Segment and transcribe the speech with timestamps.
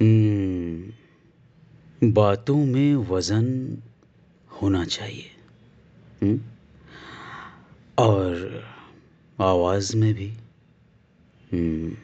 [0.00, 0.92] हम्म,
[2.12, 3.46] बातों में वज़न
[4.50, 5.30] होना चाहिए
[6.22, 6.38] हुँ?
[7.98, 8.62] और
[9.38, 10.28] आवाज़ में भी
[11.52, 11.96] हम्म।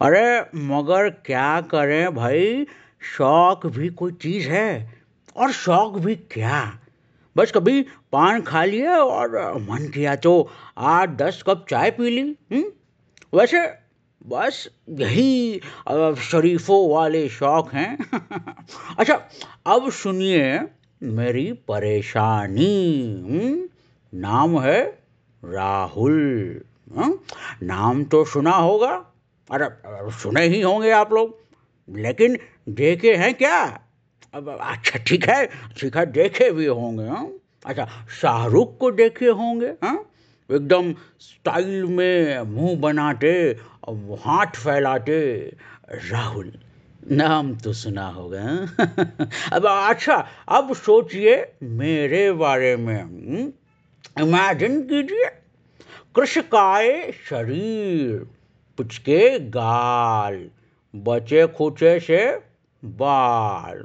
[0.00, 2.66] अरे मगर क्या करें भाई
[3.16, 5.00] शौक भी कोई चीज़ है
[5.36, 6.78] और शौक भी क्या
[7.36, 7.82] बस कभी
[8.12, 12.22] पान खा लिया और मन किया तो आठ दस कप चाय पी ली?
[13.34, 13.58] वैसे
[14.26, 15.60] बस यही
[16.18, 17.98] शरीफों वाले शौक हैं।
[18.98, 19.14] अच्छा
[19.66, 20.60] अब सुनिए
[21.02, 22.66] मेरी परेशानी।
[24.14, 24.98] नाम है
[25.44, 26.60] राहुल।
[26.96, 27.14] हा?
[27.62, 29.06] नाम तो सुना होगा।
[29.50, 29.66] अरे,
[30.12, 31.38] सुने ही होंगे आप लोग।
[31.98, 33.80] लेकिन देखे हैं क्या?
[34.34, 37.26] अब अच्छा ठीक है ठीक है, देखे भी होंगे, हा?
[37.66, 40.06] अच्छा शाहरुख को देखे होंगे हाँ।
[40.52, 45.20] एकदम स्टाइल में मुँह बनाते हाथ फैलाते,
[46.10, 46.52] राहुल,
[47.10, 48.42] नाम तो सुना होगा
[49.52, 50.16] अब अच्छा
[50.48, 53.00] अब सोचिए मेरे बारे में
[54.20, 55.30] इमेजिन कीजिए,
[56.14, 56.90] कृषकाय
[57.28, 58.26] शरीर,
[58.78, 60.48] पुचके गाल,
[60.94, 62.24] बचे खुचे से
[62.82, 63.82] बाल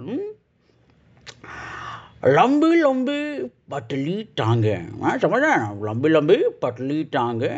[2.27, 7.49] लंबी लंबी पतली टांगे हाँ समझ रहे ना लंबी लंबी पतली टांगे,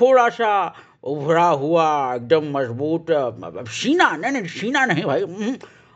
[0.00, 0.52] थोड़ा सा
[1.06, 3.06] उभरा हुआ एकदम मज़बूत
[3.68, 5.22] सीना नहीं नहीं सीना नहीं भाई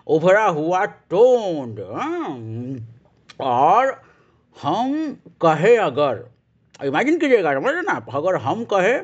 [0.07, 2.39] उभरा हुआ टोंड हाँ।
[3.41, 4.03] और
[4.63, 6.29] हम कहे अगर
[6.85, 8.97] इमेजिन कीजिएगा, समझ ना, अगर हम कहे,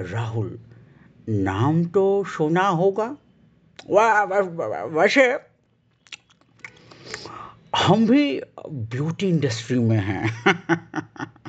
[0.00, 0.58] राहुल,
[1.28, 3.16] नाम तो सुना होगा
[3.90, 5.38] वैसे,
[7.76, 10.24] हम भी ब्यूटी इंडस्ट्री में हैं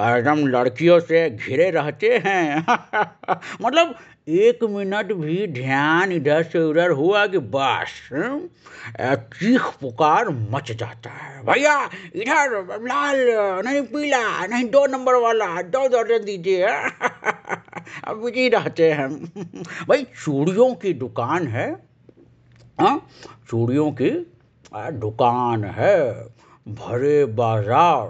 [0.00, 2.66] एकदम लड़कियों से घिरे रहते हैं।
[3.62, 3.94] मतलब
[4.28, 8.08] एक मिनट भी ध्यान इधर से उधर हुआ कि बस
[9.00, 13.16] चीख पुकार मच जाता है। भैया, इधर, लाल,
[13.64, 16.66] नहीं पीला, नहीं दो नंबर वाला, दो दर्जन दीजिए।
[18.04, 19.08] अब जी रहते हैं।
[19.88, 21.90] भाई, चूड़ियों की दुकान है
[22.80, 23.08] हाँ
[23.50, 24.10] चूड़ियों की
[24.74, 26.00] दुकान है।
[26.68, 28.08] भरे बाज़ार,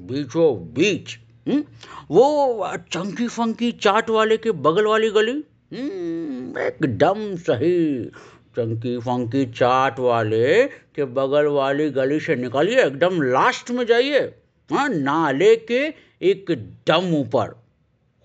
[0.00, 1.64] बीचों बीच। हुँ?
[2.10, 5.44] वो चंकी फंकी चाट वाले के बगल वाली गली?
[5.72, 8.04] हम्म, एकदम सही।
[8.56, 14.34] चंकी फंकी चाट वाले के बगल वाली गली से निकालिए एकदम लास्ट में जाइए।
[14.72, 17.62] हाँ नाले के एकदम ऊपर।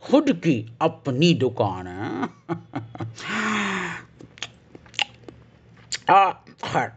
[0.03, 2.29] खुद की अपनी दुकान है।
[6.63, 6.91] खैर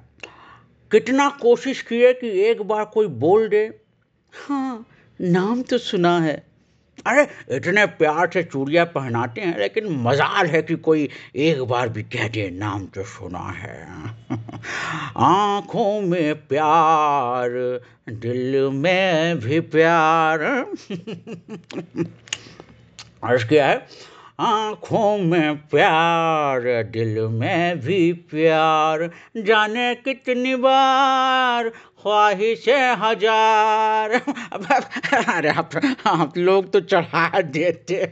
[0.91, 3.81] कितना कोशिश किए कि एक बार कोई बोल दे?
[4.33, 4.87] हाँ
[5.21, 6.47] नाम तो सुना है।
[7.07, 12.03] अरे, इतने प्यार से चूड़िया पहनाते हैं, लेकिन मजाल है कि कोई एक बार भी
[12.03, 13.89] कह दे, नाम तो सुना है।
[15.17, 17.51] आँखों में प्यार,
[18.11, 20.41] दिल में भी प्यार।
[23.25, 23.87] अर्ज़ क्या है
[24.39, 26.63] आँखों में प्यार,
[26.93, 31.69] दिल में भी प्यार। जाने कितनी बार
[32.03, 32.69] ख्वाहिश
[33.01, 34.15] हज़ार।
[35.27, 35.71] अरे आप
[36.07, 38.07] आप लोग तो चढ़ा देते।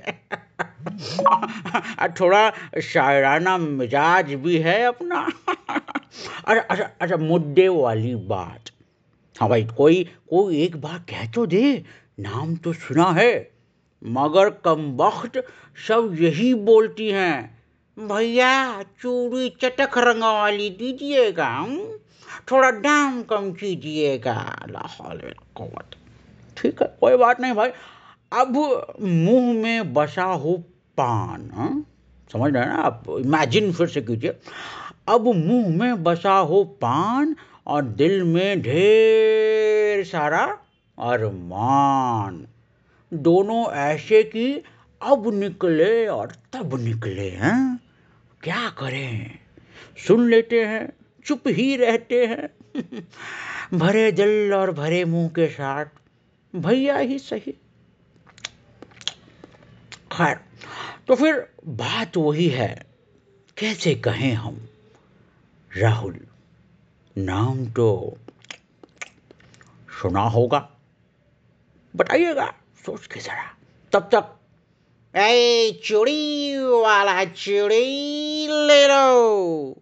[2.20, 2.50] थोड़ा
[2.82, 5.26] शायराना मिजाज भी है अपना।
[6.48, 8.70] अरे अच्छा अच्छा मुद्दे वाली बात।
[9.36, 11.82] हाँ भाई, कोई कोई एक बार कह तो दे।
[12.20, 13.32] नाम तो सुना है।
[14.06, 15.38] मगर कम वक्त
[15.88, 17.62] सब यही बोलती हैं।
[17.98, 21.66] भैया, चूड़ी चटक रंग वाली दीजिएगा
[22.50, 25.18] थोड़ा दाम कम कीजिएगा। लाहौल
[26.56, 27.68] ठीक है, कोई बात नहीं भाई।
[28.32, 28.56] अब
[29.00, 30.52] मुँह में बसा हो
[31.00, 31.84] पान?
[32.32, 33.04] समझ रहे हैं ना आप?
[33.08, 34.38] इमेजिन फिर से कीजिए।
[35.08, 37.36] अब मुँह में बसा हो पान
[37.66, 40.58] और दिल में ढेर सारा
[40.98, 42.46] अरमान।
[43.12, 44.62] दोनों ऐसे कि
[45.02, 47.80] अब निकले और तब निकले, हैं?
[48.42, 49.38] क्या करें?
[50.06, 50.92] सुन लेते हैं,
[51.24, 52.72] चुप ही रहते हैं।
[53.78, 55.86] भरे जल और भरे मुँह के साथ,
[56.56, 57.52] भैया ही सही।
[60.12, 60.36] खैर
[61.06, 62.86] तो फिर बात वही है,
[63.58, 64.68] कैसे कहें हम?
[65.76, 66.20] राहुल,
[67.18, 68.16] नाम तो
[70.02, 70.70] सुना होगा।
[71.96, 73.44] बताइएगा। सोच के जरा
[73.92, 74.34] तब तक
[75.16, 79.81] ए चूड़ी वाला चूड़ी ले लो।